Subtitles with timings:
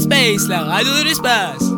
[0.00, 1.70] Space, la radio de l'espace.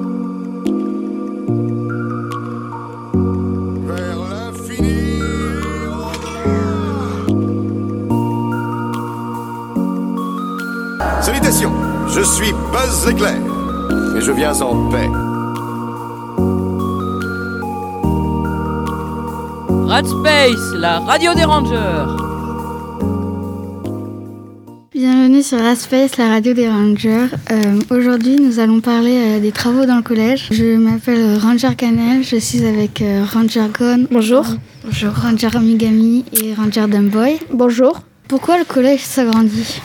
[3.87, 5.21] Vers l'infini.
[11.21, 11.73] Salutations,
[12.09, 13.37] je suis Buzz Éclair
[14.17, 15.11] et je viens en paix.
[19.87, 22.26] Rad Space, la radio des Rangers.
[24.99, 27.27] Bienvenue sur Aspace, la radio des Rangers.
[27.51, 30.49] Euh, Aujourd'hui, nous allons parler euh, des travaux dans le collège.
[30.51, 34.07] Je m'appelle Ranger Canel, je suis avec euh, Ranger Gon.
[34.11, 34.47] Bonjour.
[34.83, 35.13] Bonjour.
[35.13, 37.39] Ranger Amigami et Ranger Dumboy.
[37.53, 38.01] Bonjour.
[38.27, 39.83] Pourquoi le collège s'agrandit?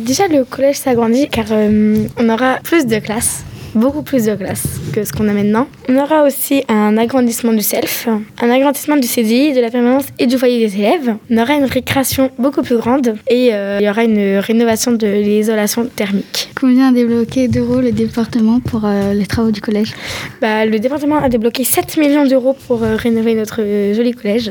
[0.00, 3.44] Déjà, le collège s'agrandit car on aura plus de classes,
[3.76, 5.68] beaucoup plus de classes que ce qu'on a maintenant.
[5.88, 8.08] On aura aussi un agrandissement du self,
[8.40, 11.14] un agrandissement du CDI, de la permanence et du foyer des élèves.
[11.30, 15.06] On aura une récréation beaucoup plus grande et euh, il y aura une rénovation de
[15.06, 16.50] l'isolation thermique.
[16.58, 19.92] Combien a débloqué d'euros le département pour euh, les travaux du collège?
[20.40, 23.58] Bah, le département a débloqué 7 millions d'euros pour euh, rénover notre
[23.94, 24.50] joli collège.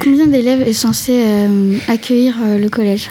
[0.00, 1.24] Combien d'élèves est censé
[1.88, 3.08] accueillir le collège?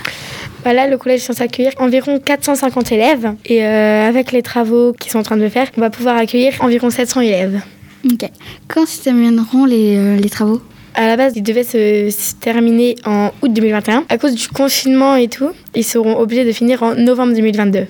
[0.63, 3.33] Bah là, le collège est censé accueillir environ 450 élèves.
[3.45, 6.53] Et euh, avec les travaux qu'ils sont en train de faire, on va pouvoir accueillir
[6.61, 7.61] environ 700 élèves.
[8.05, 8.29] Ok.
[8.67, 10.61] Quand se termineront les, euh, les travaux?
[10.95, 14.05] À la base, ils devaient se, se terminer en août 2021.
[14.07, 17.87] À cause du confinement et tout, ils seront obligés de finir en novembre 2022.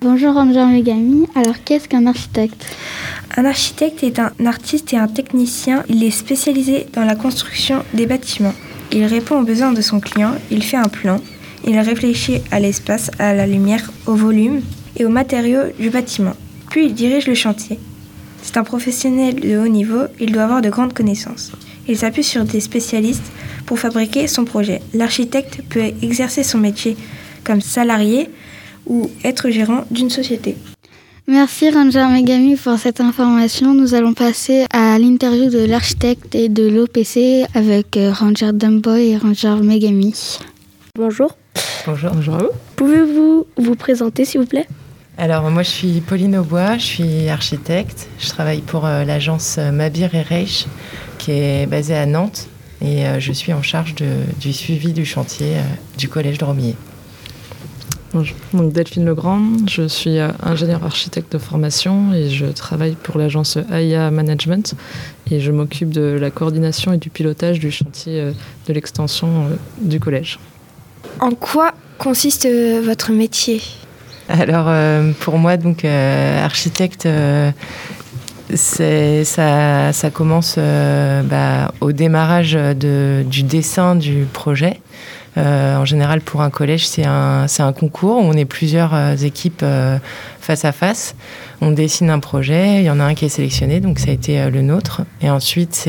[0.00, 1.26] Bonjour Ranger Amigami.
[1.34, 2.66] Alors, qu'est-ce qu'un architecte?
[3.36, 5.84] Un architecte est un artiste et un technicien.
[5.88, 8.54] Il est spécialisé dans la construction des bâtiments.
[8.92, 11.20] Il répond aux besoins de son client, il fait un plan,
[11.66, 14.62] il réfléchit à l'espace, à la lumière, au volume
[14.96, 16.34] et aux matériaux du bâtiment.
[16.70, 17.78] Puis il dirige le chantier.
[18.42, 21.52] C'est un professionnel de haut niveau, il doit avoir de grandes connaissances.
[21.88, 23.30] Il s'appuie sur des spécialistes
[23.66, 24.80] pour fabriquer son projet.
[24.94, 26.96] L'architecte peut exercer son métier
[27.44, 28.30] comme salarié
[28.86, 30.56] ou être gérant d'une société.
[31.28, 33.74] Merci Ranger Megami pour cette information.
[33.74, 39.16] Nous allons passer à l'interview de l'architecte et de l'OPC avec euh, Ranger Dumboy et
[39.16, 40.38] Ranger Megami.
[40.94, 41.32] Bonjour.
[41.86, 42.10] Bonjour.
[42.12, 42.50] Bonjour à vous.
[42.76, 44.66] Pouvez-vous vous présenter, s'il vous plaît?
[45.18, 48.08] Alors, moi, je suis Pauline Aubois, je suis architecte.
[48.18, 50.66] Je travaille pour euh, l'agence euh, Mabir et Reich,
[51.18, 52.48] qui est basée à Nantes.
[52.82, 55.62] Et euh, je suis en charge de- du suivi du chantier euh,
[55.96, 56.74] du collège de Romilly.
[58.12, 58.36] Bonjour.
[58.52, 63.58] Donc Delphine Legrand, je suis euh, ingénieure architecte de formation et je travaille pour l'agence
[63.72, 64.74] AIA Management
[65.30, 68.32] et je m'occupe de la coordination et du pilotage du chantier euh,
[68.68, 70.38] de l'extension euh, du collège.
[71.20, 73.62] En quoi consiste euh, votre métier?
[74.28, 77.08] Alors, euh, pour moi, donc, euh, architecte,
[78.54, 84.80] ça, ça commence bah, au démarrage du dessin du projet.
[85.36, 87.46] Euh, en général, pour un collège, c'est un,
[87.78, 89.98] concours où on est plusieurs euh, équipes euh,
[90.40, 91.14] face à face.
[91.60, 94.12] On dessine un projet, il y en a un qui est sélectionné, donc ça a
[94.12, 95.02] été le nôtre.
[95.22, 95.88] Et ensuite,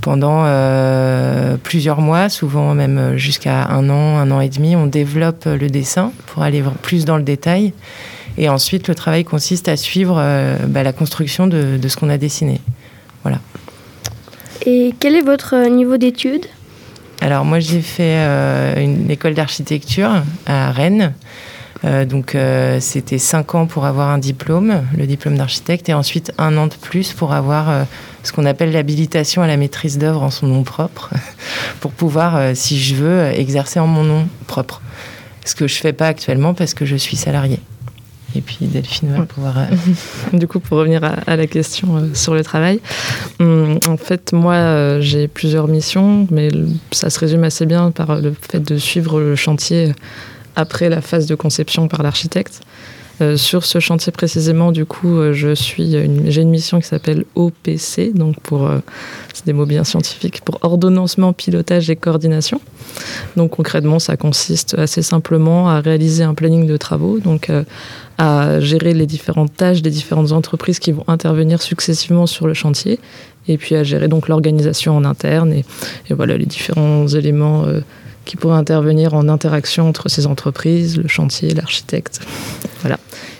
[0.00, 0.44] pendant
[1.62, 6.12] plusieurs mois, souvent même jusqu'à un an, un an et demi, on développe le dessin
[6.26, 7.72] pour aller plus dans le détail.
[8.36, 10.16] Et ensuite, le travail consiste à suivre
[10.66, 12.60] bah, la construction de, de ce qu'on a dessiné.
[14.66, 16.46] Et quel est votre niveau d'études?
[17.20, 21.12] Alors moi j'ai fait euh, une école d'architecture à Rennes.
[21.84, 26.32] Euh, donc euh, c'était cinq ans pour avoir un diplôme, le diplôme d'architecte, et ensuite
[26.38, 27.86] un an de plus pour avoir
[28.22, 31.10] ce qu'on appelle l'habilitation à la maîtrise d'œuvre en son nom propre,
[31.80, 34.80] pour pouvoir, si je veux, exercer en mon nom propre.
[35.44, 37.60] Ce que je fais pas actuellement parce que je suis salarié.
[38.36, 39.26] Et puis Delphine va Ouais.
[39.26, 39.58] pouvoir.
[39.58, 39.66] euh,
[40.38, 42.80] Du coup, pour revenir à, à la question euh, sur le travail,
[43.40, 46.48] hum, en fait, moi, euh, j'ai plusieurs missions, mais
[46.92, 49.92] ça se résume assez bien par le fait de suivre le chantier
[50.56, 52.60] après la phase de conception par l'architecte.
[53.20, 56.86] Euh, sur ce chantier précisément, du coup, euh, je suis une- j'ai une mission qui
[56.86, 58.78] s'appelle OPC, donc pour euh,
[59.34, 62.60] c'est des mots bien scientifiques pour ordonnancement, pilotage et coordination.
[63.36, 67.50] Donc concrètement, ça consiste assez simplement à réaliser un planning de travaux, donc
[68.18, 72.98] à gérer les différentes tâches des différentes entreprises qui vont intervenir successivement sur le chantier,
[73.48, 75.64] et puis à gérer donc l'organisation en interne et,
[76.10, 77.64] et voilà les différents éléments
[78.24, 82.20] qui pourraient intervenir en interaction entre ces entreprises, le chantier, l'architecte.
[82.82, 82.98] Voilà.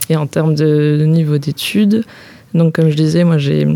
[0.09, 2.05] Et en termes de niveau d'études,
[2.55, 3.67] donc comme je disais, moi j'ai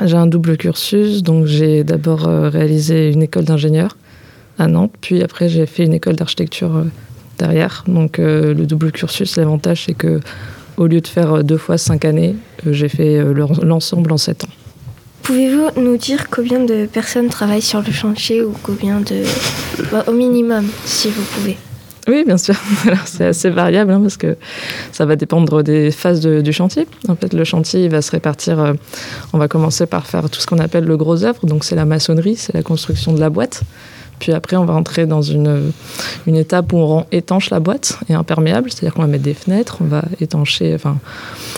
[0.00, 3.96] un double cursus, donc j'ai d'abord euh, réalisé une école d'ingénieur
[4.58, 6.84] à Nantes, puis après j'ai fait une école d'architecture euh,
[7.38, 7.84] derrière.
[7.86, 10.20] Donc euh, le double cursus, l'avantage c'est que
[10.76, 12.34] au lieu de faire deux fois cinq années,
[12.68, 14.48] j'ai fait le- l'ensemble en sept ans.
[15.24, 19.22] Pouvez-vous nous dire combien de personnes travaillent sur le chantier ou combien de...
[19.90, 21.56] bah, au minimum, si vous pouvez?
[22.06, 22.54] Oui, bien sûr.
[23.06, 24.36] c'est assez variable hein, parce que
[24.92, 26.86] ça va dépendre des phases du chantier.
[27.08, 28.60] En fait, le chantier va se répartir.
[28.60, 28.74] Euh,
[29.32, 31.46] on va commencer par faire tout ce qu'on appelle le gros œuvre.
[31.46, 33.62] Donc, c'est la maçonnerie, c'est la construction de la boîte.
[34.24, 35.70] Puis après, on va entrer dans une,
[36.26, 39.34] une étape où on rend étanche la boîte et imperméable, c'est-à-dire qu'on va mettre des
[39.34, 40.96] fenêtres, on va étancher, enfin,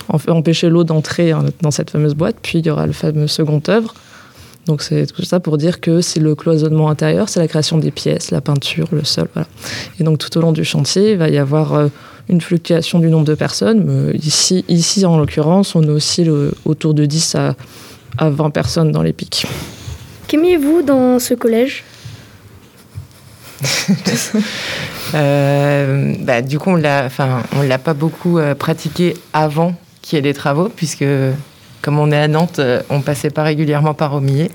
[0.09, 1.33] empêcher l'eau d'entrer
[1.63, 2.35] dans cette fameuse boîte.
[2.43, 3.95] Puis il y aura le fameux second œuvre
[4.67, 7.93] donc c'est tout ça pour dire que c'est le cloisonnement intérieur, c'est la création des
[7.93, 9.29] pièces, la peinture, le sol.
[10.01, 11.87] Et donc tout au long du chantier, il va y avoir euh,
[12.29, 14.13] une fluctuation du nombre de personnes.
[14.21, 16.33] ici, ici en l'occurrence, on oscille
[16.65, 17.55] autour de 10 à,
[18.19, 19.47] à 20 personnes dans les pics.
[20.27, 21.85] Qu'aimiez-vous dans ce collège?
[25.15, 30.23] Euh, bah, Du coup, on ne l'a pas beaucoup euh, pratiqué avant qu'il y ait
[30.23, 31.05] des travaux, puisque
[31.83, 34.51] comme on est à Nantes, euh, on passait pas régulièrement par Romillet.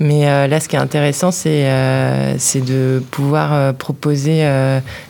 [0.00, 4.42] Mais là, ce qui est intéressant, c'est de pouvoir proposer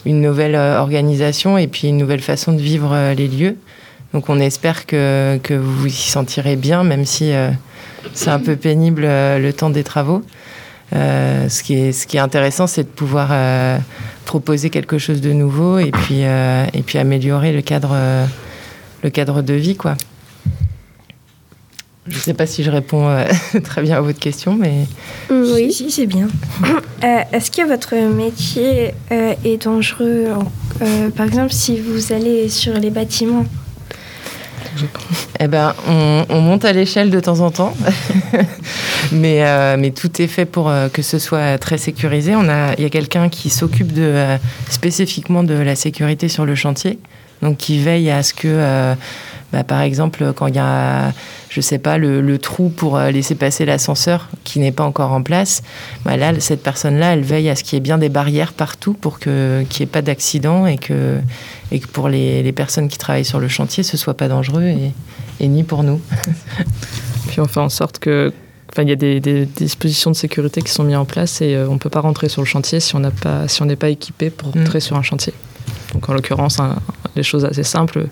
[0.04, 3.56] une nouvelle organisation et puis une nouvelle façon de vivre les lieux.
[4.12, 7.32] Donc on espère que, que vous vous y sentirez bien, même si
[8.12, 10.22] c'est un peu pénible le temps des travaux.
[10.92, 13.30] Ce, qui est, ce qui est intéressant, c'est de pouvoir
[14.24, 17.96] proposer quelque chose de nouveau et puis, et puis améliorer le cadre,
[19.02, 19.76] le cadre de vie.
[19.76, 19.96] quoi.
[22.06, 23.24] Je ne sais pas si je réponds euh,
[23.62, 24.86] très bien à votre question, mais...
[25.30, 26.28] Oui, si, c'est bien.
[27.04, 30.28] Euh, est-ce que votre métier euh, est dangereux,
[31.16, 33.44] par exemple, si vous allez sur les bâtiments?
[35.40, 37.74] Eh ben, on, monte à l'échelle de temps en temps,
[39.12, 42.34] mais, mais tout est fait pour que ce soit très sécurisé.
[42.36, 44.36] On a, il y a quelqu'un qui s'occupe de
[44.68, 46.98] spécifiquement de la sécurité sur le chantier,
[47.42, 48.94] donc qui veille à ce que,
[49.52, 51.12] bah, par exemple, quand il y a
[51.52, 55.22] je sais pas, le, trou pour euh, laisser passer l'ascenseur qui n'est pas encore en
[55.22, 55.62] place,
[56.04, 58.94] bah là, cette personne-là, elle veille à ce qu'il y ait bien des barrières partout
[58.94, 61.18] pour qu'il n'y ait pas d'accident et que,
[61.70, 64.92] et que pour les, personnes qui travaillent sur le chantier, ce soit pas dangereux et,
[65.40, 66.00] et ni pour nous.
[67.28, 68.32] Puis on fait en sorte que
[68.70, 71.68] Enfin, il y a des, dispositions de sécurité qui sont mises en place et euh,
[71.68, 74.30] on ne peut pas rentrer sur le chantier si on n'est pas, si pas équipé
[74.30, 74.60] pour mm.
[74.60, 75.34] rentrer sur un chantier.
[76.02, 76.58] Donc en l'occurrence,
[77.14, 78.06] des choses assez simples,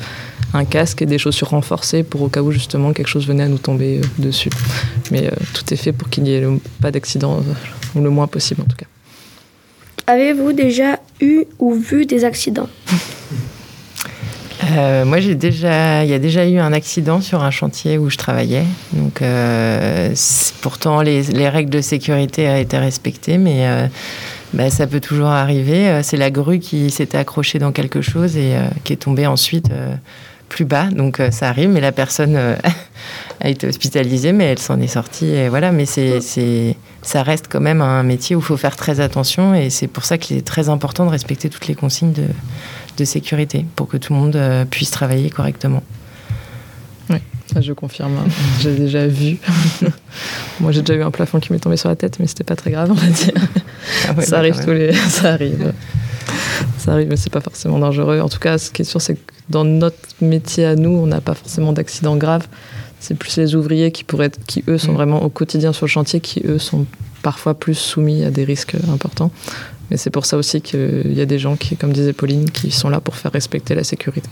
[0.55, 3.49] un casque et des chaussures renforcées pour au cas où justement quelque chose venait à
[3.49, 4.51] nous tomber euh, dessus.
[5.11, 6.47] Mais euh, tout est fait pour qu'il n'y ait
[6.81, 8.87] pas d'accident, euh, ou le moins possible en tout cas.
[10.07, 12.69] Avez-vous déjà eu ou vu des accidents?
[15.05, 18.17] Moi, j'ai déjà, il y a déjà eu un accident sur un chantier où je
[18.17, 18.65] travaillais.
[18.93, 19.21] Donc,
[20.61, 23.67] pourtant, les, les, règles de sécurité ont été respectées, mais
[24.53, 25.89] bah, ça peut toujours arriver.
[25.89, 29.27] Euh, c'est la grue qui s'était accrochée dans quelque chose et euh, qui est tombée
[29.27, 29.95] ensuite euh,
[30.49, 30.87] plus bas.
[30.91, 32.37] Donc ça arrive, mais la personne
[33.41, 35.27] a été hospitalisée, mais elle s'en est sortie.
[35.27, 38.75] Et voilà, mais c'est, c'est, ça reste quand même un métier où il faut faire
[38.75, 42.13] très attention et c'est pour ça qu'il est très important de respecter toutes les consignes
[42.13, 42.25] de,
[42.97, 45.85] de sécurité pour que tout le monde puisse travailler correctement.
[47.59, 48.29] Je confirme, hein.
[48.61, 49.39] j'ai déjà vu.
[50.61, 52.57] Moi, j'ai déjà eu un plafond qui m'est tombé sur la tête, mais c'était pas
[52.57, 53.35] très grave, on va dire.
[54.23, 55.73] Ça arrive tous les, ça arrive.
[56.79, 58.21] Ça arrive, mais c'est pas forcément dangereux.
[58.21, 61.07] En tout cas, ce qui est sûr, c'est que dans notre métier à nous, on
[61.07, 62.47] n'a pas forcément d'accidents graves.
[63.01, 64.97] C'est plus les ouvriers qui pourraient, qui eux sont mm.
[64.97, 66.87] vraiment au quotidien sur le chantier, qui eux sont
[67.23, 69.31] parfois plus soumis à des risques importants.
[69.91, 72.71] Mais c'est pour ça aussi qu'il y a des gens qui, comme disait Pauline, qui
[72.71, 74.31] sont là pour faire respecter la sécurité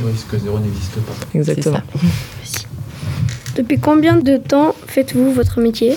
[0.00, 1.12] le risque zéro n'existe pas.
[1.34, 1.80] Exactement.
[3.56, 5.96] Depuis combien de temps faites-vous votre métier?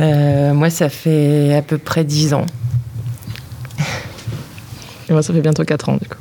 [0.00, 2.46] Euh, Moi, ça fait à peu près 10 ans.
[5.08, 6.16] Et moi, ça fait bientôt 4 ans, du coup.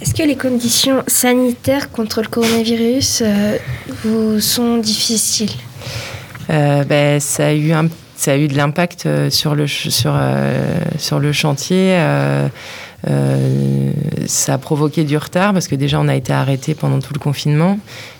[0.00, 3.58] Est-ce que les conditions sanitaires contre le coronavirus euh,
[4.04, 5.52] vous sont difficiles?
[6.48, 10.18] Euh, ben, ça a eu un, ça a eu de l'impact sur le sur
[10.98, 11.96] sur le chantier.
[13.08, 13.92] Euh,
[14.26, 17.18] ça a provoqué du retard parce que déjà on a été arrêté pendant tout le
[17.18, 17.78] confinement.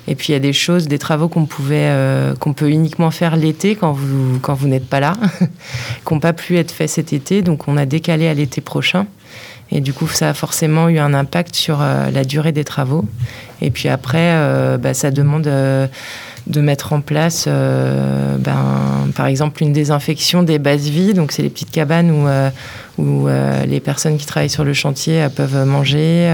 [0.09, 3.11] Et puis il y a des choses, des travaux qu'on pouvait, euh, qu'on peut uniquement
[3.11, 5.17] faire l'été quand vous quand vous n'êtes pas là,
[6.07, 7.43] qui n'ont pas pu être faits cet été.
[7.43, 9.07] Donc on a décalé à l'été prochain.
[9.73, 13.05] Et du coup, ça a forcément eu un impact sur euh, la durée des travaux.
[13.62, 14.35] Et puis après,
[14.79, 15.47] bah, ça demande
[16.47, 21.15] de mettre en place, euh, ben, par exemple, une désinfection des bases vies.
[21.15, 22.50] Donc, c'est les petites cabanes où, euh,
[22.99, 26.31] où euh, les personnes qui travaillent sur le chantier peuvent manger,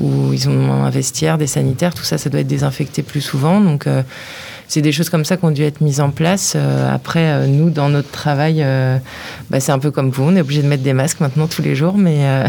[0.00, 1.94] où ils ont un vestiaire, des sanitaires.
[1.94, 3.60] Tout ça, ça doit être désinfecté plus souvent.
[3.60, 3.86] Donc,
[4.68, 6.52] c'est des choses comme ça qui ont dû être mises en place.
[6.54, 8.98] Euh, après, euh, nous, dans notre travail, euh,
[9.48, 10.24] bah, c'est un peu comme vous.
[10.24, 12.44] On est obligé de mettre des masques maintenant tous les jours, mais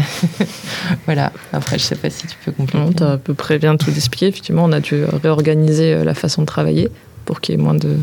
[1.06, 1.32] voilà.
[1.54, 2.94] Après, je sais pas si tu peux compléter.
[2.94, 4.26] Tu as à peu près bien tout expliqué.
[4.26, 6.90] Effectivement, on a dû réorganiser la façon de travailler
[7.24, 7.96] pour qu'il y ait moins de,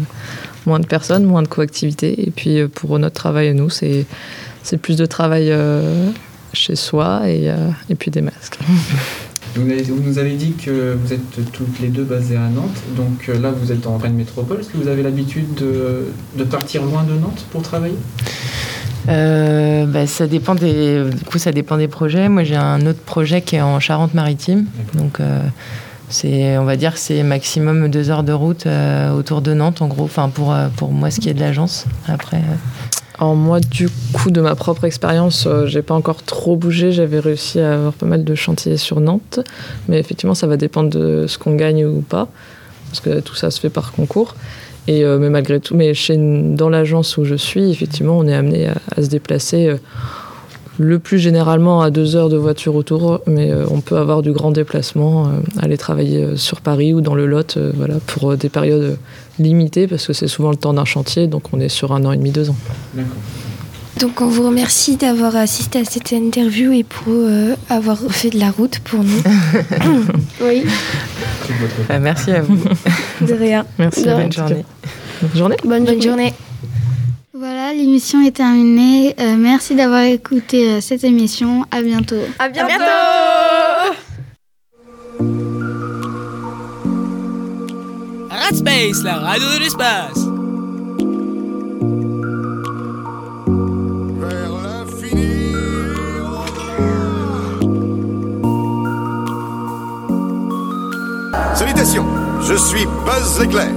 [0.66, 2.28] moins de personnes, moins de coactivité.
[2.28, 4.08] Et puis pour notre travail à nous, c'est
[4.82, 5.54] plus de travail
[6.54, 7.54] chez soi et,
[7.90, 8.58] et puis des masques.
[9.58, 13.52] Vous, nous avez dit que vous êtes toutes les deux basées à Nantes, donc là
[13.52, 14.60] vous êtes en Rennes Métropole.
[14.60, 16.06] Est-ce que vous avez l'habitude de,
[16.38, 17.98] de partir loin de Nantes pour travailler?
[19.10, 22.30] Euh, bah, ça dépend des, du coup, ça dépend des projets.
[22.30, 25.42] Moi, j'ai un autre projet qui est en Charente-Maritime, donc euh,
[26.10, 29.88] c'est, on va dire, c'est maximum deux heures de route euh, autour de Nantes, en
[29.88, 30.04] gros.
[30.04, 31.86] Enfin, pour pour moi, ce qui est de l'agence.
[32.08, 32.42] Après.
[33.20, 36.92] Alors moi, du coup, de ma propre expérience, j'ai pas encore trop bougé.
[36.92, 39.40] J'avais réussi à avoir pas mal de chantiers sur Nantes,
[39.88, 42.28] mais effectivement, ça va dépendre de ce qu'on gagne ou pas,
[42.90, 44.36] parce que tout ça se fait par concours.
[44.88, 48.34] Et, euh, mais malgré tout, mais chez, dans l'agence où je suis, effectivement, on est
[48.34, 49.78] amené à, se déplacer euh,
[50.78, 54.32] le plus généralement à deux heures de voiture autour, mais euh, on peut avoir du
[54.32, 55.30] grand déplacement,
[55.60, 58.98] aller travailler sur Paris ou dans le Lot, voilà, pour des périodes
[59.40, 62.12] limitées, parce que c'est souvent le temps d'un chantier, donc on est sur un an
[62.12, 62.56] et demi, deux ans.
[62.94, 63.14] D'accord.
[64.00, 67.14] Donc on vous remercie d'avoir assisté à cette interview et pour
[67.68, 69.24] avoir fait de la route pour nous.
[70.42, 70.64] oui.
[72.00, 72.60] merci à vous.
[73.22, 73.66] De rien.
[73.80, 74.04] Merci.
[74.04, 74.66] Bonne journée.
[75.22, 75.56] Bonne journée.
[75.64, 76.34] Bonne, journée.
[77.38, 79.14] Voilà, l'émission est terminée.
[79.20, 81.66] Euh, merci d'avoir écouté euh, cette émission.
[81.70, 82.16] À bientôt.
[82.40, 82.74] À bientôt.
[82.74, 82.86] À bientôt.
[89.04, 90.18] la radio de l'espace.
[101.56, 102.06] Salutations,
[102.42, 103.70] je suis Buzz Éclair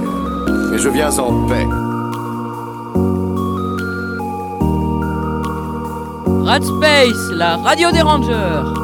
[0.73, 1.90] et je viens en paix.
[6.51, 8.80] Radspace, la radio des rangers.